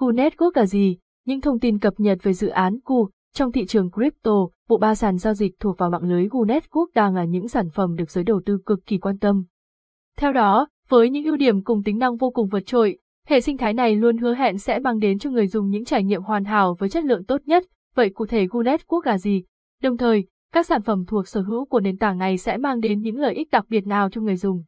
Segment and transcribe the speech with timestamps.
[0.00, 0.96] Gu Network là gì?
[1.26, 4.32] Những thông tin cập nhật về dự án Ku trong thị trường crypto,
[4.68, 7.70] bộ ba sàn giao dịch thuộc vào mạng lưới Gu Network đang là những sản
[7.70, 9.44] phẩm được giới đầu tư cực kỳ quan tâm.
[10.18, 13.56] Theo đó, với những ưu điểm cùng tính năng vô cùng vượt trội, hệ sinh
[13.56, 16.44] thái này luôn hứa hẹn sẽ mang đến cho người dùng những trải nghiệm hoàn
[16.44, 17.64] hảo với chất lượng tốt nhất.
[17.94, 19.44] Vậy cụ thể Gu Network là gì?
[19.82, 23.00] Đồng thời, các sản phẩm thuộc sở hữu của nền tảng này sẽ mang đến
[23.00, 24.62] những lợi ích đặc biệt nào cho người dùng?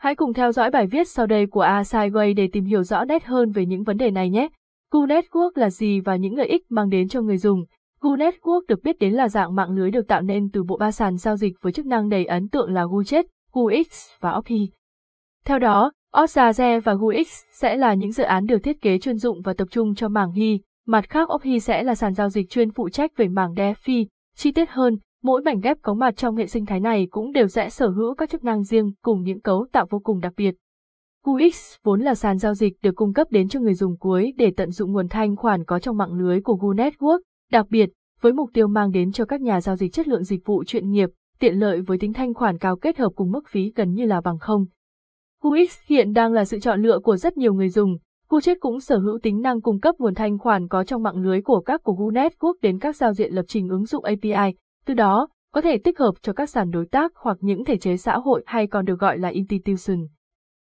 [0.00, 3.24] Hãy cùng theo dõi bài viết sau đây của Asaiway để tìm hiểu rõ nét
[3.24, 4.48] hơn về những vấn đề này nhé.
[4.90, 7.64] Gu Network là gì và những lợi ích mang đến cho người dùng?
[8.00, 10.90] Gu Network được biết đến là dạng mạng lưới được tạo nên từ bộ ba
[10.90, 13.86] sàn giao dịch với chức năng đầy ấn tượng là GuChat, GuX
[14.20, 14.70] và OPI.
[15.44, 19.42] Theo đó, Osaze và GuX sẽ là những dự án được thiết kế chuyên dụng
[19.42, 22.70] và tập trung cho mảng Hi, mặt khác OPI sẽ là sàn giao dịch chuyên
[22.70, 24.06] phụ trách về mảng DeFi.
[24.36, 27.46] Chi tiết hơn, mỗi mảnh ghép có mặt trong hệ sinh thái này cũng đều
[27.46, 30.54] sẽ sở hữu các chức năng riêng cùng những cấu tạo vô cùng đặc biệt.
[31.24, 34.52] QX vốn là sàn giao dịch được cung cấp đến cho người dùng cuối để
[34.56, 37.20] tận dụng nguồn thanh khoản có trong mạng lưới của Gu Network,
[37.50, 40.46] đặc biệt, với mục tiêu mang đến cho các nhà giao dịch chất lượng dịch
[40.46, 41.08] vụ chuyên nghiệp,
[41.38, 44.20] tiện lợi với tính thanh khoản cao kết hợp cùng mức phí gần như là
[44.20, 44.66] bằng không.
[45.42, 47.96] QX hiện đang là sự chọn lựa của rất nhiều người dùng.
[48.28, 51.42] GuChat cũng sở hữu tính năng cung cấp nguồn thanh khoản có trong mạng lưới
[51.42, 54.94] của các của Gu Network đến các giao diện lập trình ứng dụng API, từ
[54.94, 58.18] đó, có thể tích hợp cho các sàn đối tác hoặc những thể chế xã
[58.18, 60.06] hội hay còn được gọi là institution.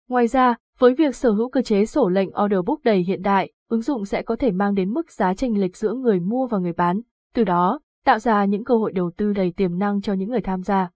[0.08, 3.52] Ngoài ra, với việc sở hữu cơ chế sổ lệnh order book đầy hiện đại,
[3.68, 6.58] ứng dụng sẽ có thể mang đến mức giá chênh lệch giữa người mua và
[6.58, 7.00] người bán,
[7.34, 10.40] từ đó, tạo ra những cơ hội đầu tư đầy tiềm năng cho những người
[10.40, 10.90] tham gia.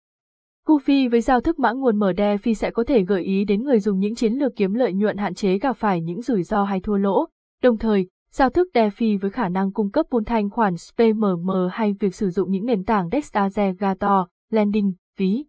[0.66, 3.80] Goofy với giao thức mã nguồn mở DeFi sẽ có thể gợi ý đến người
[3.80, 6.80] dùng những chiến lược kiếm lợi nhuận hạn chế gặp phải những rủi ro hay
[6.80, 7.26] thua lỗ,
[7.62, 11.92] đồng thời, giao thức DeFi với khả năng cung cấp buôn thanh khoản SPMM hay
[12.00, 15.44] việc sử dụng những nền tảng Dexaggregator, Lending, ví.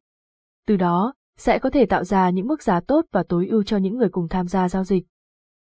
[0.68, 3.78] Từ đó, sẽ có thể tạo ra những mức giá tốt và tối ưu cho
[3.78, 5.06] những người cùng tham gia giao dịch.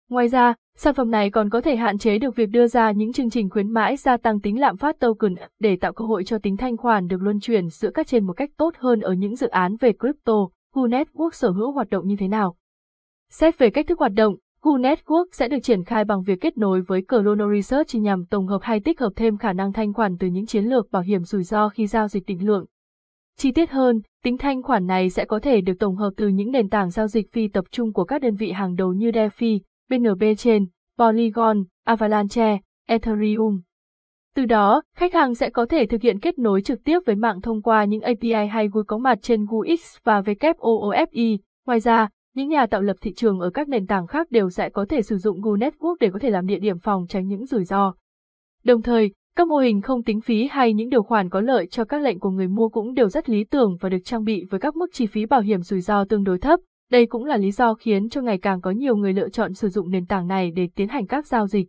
[0.09, 3.13] Ngoài ra, sản phẩm này còn có thể hạn chế được việc đưa ra những
[3.13, 6.37] chương trình khuyến mãi gia tăng tính lạm phát token để tạo cơ hội cho
[6.39, 9.35] tính thanh khoản được luân chuyển giữa các trên một cách tốt hơn ở những
[9.35, 10.33] dự án về crypto.
[10.75, 12.55] Who Network sở hữu hoạt động như thế nào?
[13.29, 16.57] Xét về cách thức hoạt động, Gu Network sẽ được triển khai bằng việc kết
[16.57, 20.17] nối với Chrono Research nhằm tổng hợp hay tích hợp thêm khả năng thanh khoản
[20.17, 22.65] từ những chiến lược bảo hiểm rủi ro khi giao dịch định lượng.
[23.37, 26.51] Chi tiết hơn, tính thanh khoản này sẽ có thể được tổng hợp từ những
[26.51, 29.59] nền tảng giao dịch phi tập trung của các đơn vị hàng đầu như DeFi,
[29.89, 30.65] BNB Chain,
[30.97, 33.61] Polygon, Avalanche, Ethereum.
[34.35, 37.41] Từ đó, khách hàng sẽ có thể thực hiện kết nối trực tiếp với mạng
[37.41, 41.37] thông qua những API hay GUI có mặt trên GUIX và WOOFI.
[41.65, 44.69] Ngoài ra, những nhà tạo lập thị trường ở các nền tảng khác đều sẽ
[44.69, 47.45] có thể sử dụng Google Network để có thể làm địa điểm phòng tránh những
[47.45, 47.93] rủi ro.
[48.63, 51.85] Đồng thời, các mô hình không tính phí hay những điều khoản có lợi cho
[51.85, 54.59] các lệnh của người mua cũng đều rất lý tưởng và được trang bị với
[54.59, 56.59] các mức chi phí bảo hiểm rủi ro tương đối thấp.
[56.91, 59.69] Đây cũng là lý do khiến cho ngày càng có nhiều người lựa chọn sử
[59.69, 61.67] dụng nền tảng này để tiến hành các giao dịch.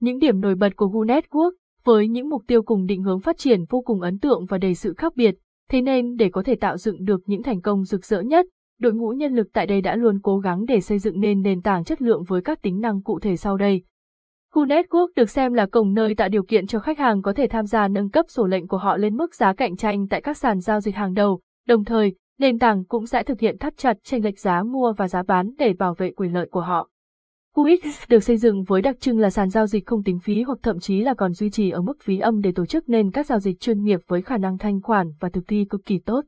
[0.00, 1.52] Những điểm nổi bật của Google Network
[1.84, 4.74] với những mục tiêu cùng định hướng phát triển vô cùng ấn tượng và đầy
[4.74, 5.34] sự khác biệt,
[5.70, 8.46] thế nên để có thể tạo dựng được những thành công rực rỡ nhất,
[8.80, 11.62] đội ngũ nhân lực tại đây đã luôn cố gắng để xây dựng nên nền
[11.62, 13.82] tảng chất lượng với các tính năng cụ thể sau đây.
[14.52, 17.46] Khu Network được xem là cổng nơi tạo điều kiện cho khách hàng có thể
[17.46, 20.36] tham gia nâng cấp sổ lệnh của họ lên mức giá cạnh tranh tại các
[20.36, 23.96] sàn giao dịch hàng đầu, đồng thời, nền tảng cũng sẽ thực hiện thắt chặt
[24.04, 26.88] chênh lệch giá mua và giá bán để bảo vệ quyền lợi của họ.
[27.56, 30.58] QX được xây dựng với đặc trưng là sàn giao dịch không tính phí hoặc
[30.62, 33.26] thậm chí là còn duy trì ở mức phí âm để tổ chức nên các
[33.26, 36.24] giao dịch chuyên nghiệp với khả năng thanh khoản và thực thi cực kỳ tốt.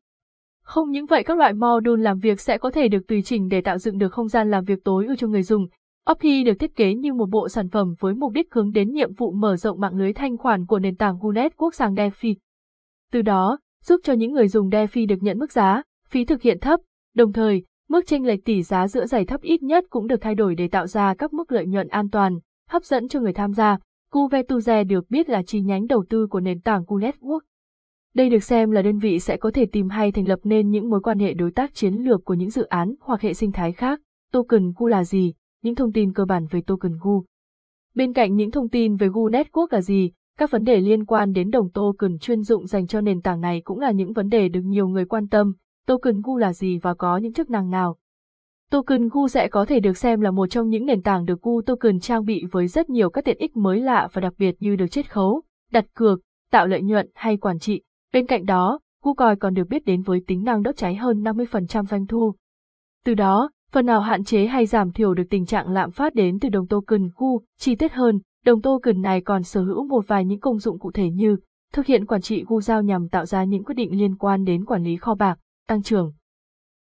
[0.72, 3.60] Không những vậy các loại module làm việc sẽ có thể được tùy chỉnh để
[3.60, 5.66] tạo dựng được không gian làm việc tối ưu cho người dùng.
[6.10, 9.14] Opti được thiết kế như một bộ sản phẩm với mục đích hướng đến nhiệm
[9.14, 12.34] vụ mở rộng mạng lưới thanh khoản của nền tảng Gunet quốc sang DeFi.
[13.12, 16.58] Từ đó, giúp cho những người dùng DeFi được nhận mức giá, phí thực hiện
[16.60, 16.80] thấp,
[17.14, 20.34] đồng thời, mức chênh lệch tỷ giá giữa giải thấp ít nhất cũng được thay
[20.34, 22.38] đổi để tạo ra các mức lợi nhuận an toàn,
[22.68, 23.78] hấp dẫn cho người tham gia.
[24.12, 27.40] Cuvetuze được biết là chi nhánh đầu tư của nền tảng Gu Network.
[28.14, 30.90] Đây được xem là đơn vị sẽ có thể tìm hay thành lập nên những
[30.90, 33.72] mối quan hệ đối tác chiến lược của những dự án hoặc hệ sinh thái
[33.72, 34.00] khác.
[34.32, 35.34] Token Gu là gì?
[35.62, 37.24] Những thông tin cơ bản về Token Gu.
[37.94, 41.32] Bên cạnh những thông tin về Gu Network là gì, các vấn đề liên quan
[41.32, 44.48] đến đồng token chuyên dụng dành cho nền tảng này cũng là những vấn đề
[44.48, 45.52] được nhiều người quan tâm.
[45.86, 47.96] Token Gu là gì và có những chức năng nào?
[48.70, 51.62] Token Gu sẽ có thể được xem là một trong những nền tảng được Gu
[51.62, 54.76] Token trang bị với rất nhiều các tiện ích mới lạ và đặc biệt như
[54.76, 55.42] được chiết khấu,
[55.72, 56.20] đặt cược,
[56.50, 57.82] tạo lợi nhuận hay quản trị.
[58.12, 61.84] Bên cạnh đó, KuCoin còn được biết đến với tính năng đốt cháy hơn 50%
[61.84, 62.34] doanh thu.
[63.04, 66.38] Từ đó, phần nào hạn chế hay giảm thiểu được tình trạng lạm phát đến
[66.40, 70.24] từ đồng token Gu, chi tiết hơn, đồng token này còn sở hữu một vài
[70.24, 71.36] những công dụng cụ thể như
[71.72, 74.64] thực hiện quản trị Gu giao nhằm tạo ra những quyết định liên quan đến
[74.64, 75.38] quản lý kho bạc,
[75.68, 76.12] tăng trưởng.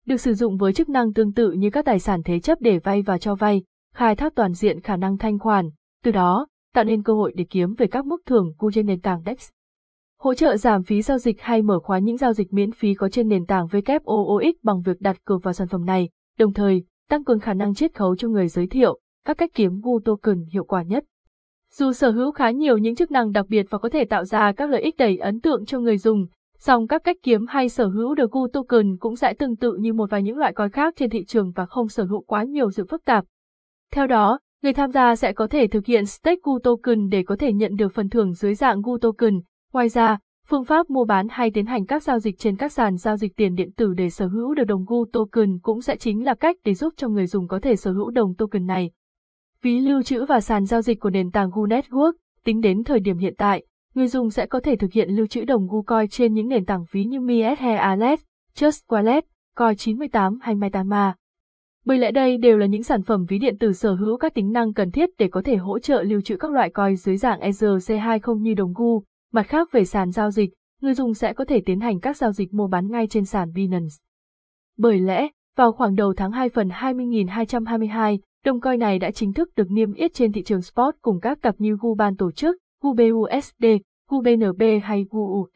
[0.05, 2.79] Được sử dụng với chức năng tương tự như các tài sản thế chấp để
[2.79, 3.63] vay và cho vay,
[3.93, 5.69] khai thác toàn diện khả năng thanh khoản,
[6.03, 9.01] từ đó, tạo nên cơ hội để kiếm về các mức thưởng Gu trên nền
[9.01, 9.49] tảng DEX.
[10.19, 13.09] Hỗ trợ giảm phí giao dịch hay mở khóa những giao dịch miễn phí có
[13.09, 17.23] trên nền tảng WOOX bằng việc đặt cược vào sản phẩm này, đồng thời tăng
[17.23, 20.63] cường khả năng chiết khấu cho người giới thiệu các cách kiếm Gu token hiệu
[20.63, 21.03] quả nhất.
[21.73, 24.51] Dù sở hữu khá nhiều những chức năng đặc biệt và có thể tạo ra
[24.51, 26.25] các lợi ích đầy ấn tượng cho người dùng,
[26.59, 29.93] song các cách kiếm hay sở hữu được Gu token cũng sẽ tương tự như
[29.93, 32.71] một vài những loại coin khác trên thị trường và không sở hữu quá nhiều
[32.71, 33.25] sự phức tạp.
[33.91, 37.35] Theo đó, người tham gia sẽ có thể thực hiện stake Gu token để có
[37.35, 39.39] thể nhận được phần thưởng dưới dạng Gu token.
[39.77, 42.97] Ngoài ra, phương pháp mua bán hay tiến hành các giao dịch trên các sàn
[42.97, 46.25] giao dịch tiền điện tử để sở hữu được đồng Gu token cũng sẽ chính
[46.25, 48.91] là cách để giúp cho người dùng có thể sở hữu đồng token này.
[49.61, 52.11] Ví lưu trữ và sàn giao dịch của nền tảng Gu Network,
[52.43, 55.45] tính đến thời điểm hiện tại, người dùng sẽ có thể thực hiện lưu trữ
[55.45, 58.19] đồng Gu Coin trên những nền tảng ví như Miet hay Alet,
[58.55, 59.21] Just Wallet,
[59.55, 61.15] Coin 98 hay Metama.
[61.85, 64.51] Bởi lẽ đây đều là những sản phẩm ví điện tử sở hữu các tính
[64.51, 67.39] năng cần thiết để có thể hỗ trợ lưu trữ các loại coin dưới dạng
[67.39, 69.03] ERC20 như đồng Gu.
[69.31, 72.31] Mặt khác về sàn giao dịch, người dùng sẽ có thể tiến hành các giao
[72.31, 73.95] dịch mua bán ngay trên sàn Binance.
[74.77, 79.49] Bởi lẽ, vào khoảng đầu tháng 2 phần 20.222, đồng coin này đã chính thức
[79.55, 83.65] được niêm yết trên thị trường spot cùng các cặp như Guban tổ chức, GUBUSD,
[84.09, 85.47] GUBNB hay Gu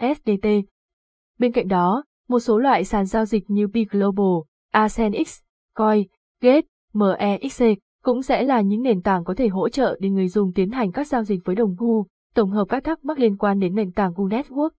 [1.39, 5.39] Bên cạnh đó, một số loại sàn giao dịch như Big Global, Asenix,
[5.75, 6.07] Coin,
[6.41, 7.63] Gate, MEXC
[8.03, 10.91] cũng sẽ là những nền tảng có thể hỗ trợ để người dùng tiến hành
[10.91, 13.91] các giao dịch với đồng Gu, tổng hợp các thắc mắc liên quan đến nền
[13.91, 14.69] tảng Google Network.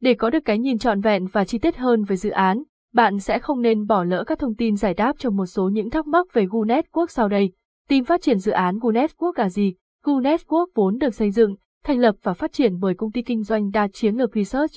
[0.00, 3.18] Để có được cái nhìn trọn vẹn và chi tiết hơn về dự án, bạn
[3.18, 6.06] sẽ không nên bỏ lỡ các thông tin giải đáp cho một số những thắc
[6.06, 7.52] mắc về Google Network sau đây.
[7.88, 9.74] Team phát triển dự án Google Network là gì?
[10.04, 13.42] Google Network vốn được xây dựng, thành lập và phát triển bởi công ty kinh
[13.42, 14.72] doanh đa chiến lược Research.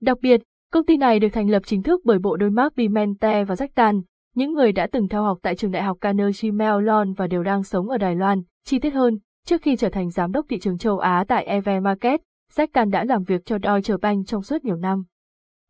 [0.00, 0.40] Đặc biệt,
[0.72, 3.68] công ty này được thành lập chính thức bởi bộ đôi Mark Bimente và Jack
[3.74, 4.02] Tan,
[4.34, 7.62] những người đã từng theo học tại trường đại học Carnegie Mellon và đều đang
[7.62, 8.42] sống ở Đài Loan.
[8.64, 11.68] Chi tiết hơn, trước khi trở thành giám đốc thị trường châu Á tại EV
[11.82, 12.20] Market,
[12.52, 15.04] Jack đã làm việc cho Deutsche Bank trong suốt nhiều năm.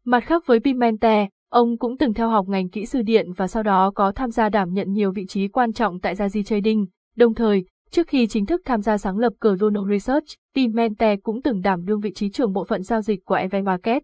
[0.04, 3.62] Mặt khác với Pimente, ông cũng từng theo học ngành kỹ sư điện và sau
[3.62, 6.86] đó có tham gia đảm nhận nhiều vị trí quan trọng tại Zazi Trading.
[7.16, 11.60] Đồng thời, trước khi chính thức tham gia sáng lập Chrono Research, Pimente cũng từng
[11.60, 14.02] đảm đương vị trí trưởng bộ phận giao dịch của EV Market.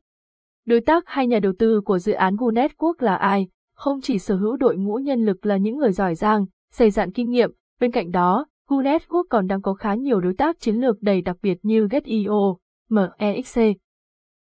[0.67, 3.49] Đối tác hay nhà đầu tư của dự án Gu Network là ai?
[3.75, 7.13] không chỉ sở hữu đội ngũ nhân lực là những người giỏi giang, dày dặn
[7.13, 10.77] kinh nghiệm, bên cạnh đó, Gu Network còn đang có khá nhiều đối tác chiến
[10.77, 12.55] lược đầy đặc biệt như Get.io,
[12.89, 13.61] MEXC.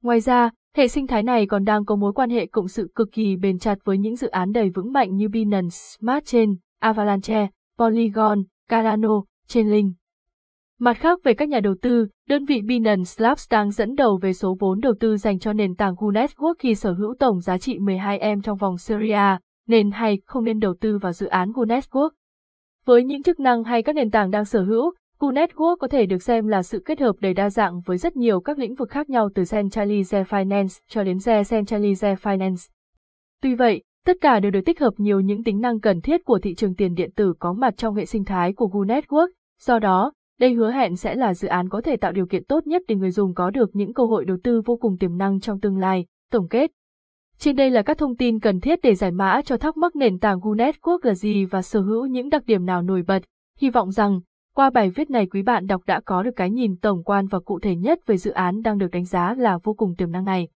[0.02, 3.08] Ngoài ra, hệ sinh thái này còn đang có mối quan hệ cộng sự cực
[3.12, 7.48] kỳ bền chặt với những dự án đầy vững mạnh như Binance Smart Chain, Avalanche,
[7.78, 9.94] Polygon, Cardano, Chainlink.
[10.78, 14.32] Mặt khác về các nhà đầu tư, đơn vị Binance Labs đang dẫn đầu về
[14.32, 17.58] số vốn đầu tư dành cho nền tảng Gu Network khi sở hữu tổng giá
[17.58, 21.52] trị 12M trong vòng Series A, nên hay không nên đầu tư vào dự án
[21.54, 22.10] Gu Network.
[22.86, 26.06] Với những chức năng hay các nền tảng đang sở hữu, Gu Network có thể
[26.06, 28.90] được xem là sự kết hợp đầy đa dạng với rất nhiều các lĩnh vực
[28.90, 32.68] khác nhau từ Centralize Finance cho đến Decentralized Finance.
[33.42, 36.38] Tuy vậy, tất cả đều được tích hợp nhiều những tính năng cần thiết của
[36.38, 39.28] thị trường tiền điện tử có mặt trong hệ sinh thái của Gu Network,
[39.60, 42.66] do đó, đây hứa hẹn sẽ là dự án có thể tạo điều kiện tốt
[42.66, 45.40] nhất để người dùng có được những cơ hội đầu tư vô cùng tiềm năng
[45.40, 46.06] trong tương lai.
[46.30, 46.70] Tổng kết
[47.44, 50.18] trên đây là các thông tin cần thiết để giải mã cho thắc mắc nền
[50.18, 53.22] tảng Gu quốc là gì và sở hữu những đặc điểm nào nổi bật.
[53.58, 54.20] Hy vọng rằng,
[54.54, 57.40] qua bài viết này quý bạn đọc đã có được cái nhìn tổng quan và
[57.40, 60.24] cụ thể nhất về dự án đang được đánh giá là vô cùng tiềm năng
[60.24, 60.48] này.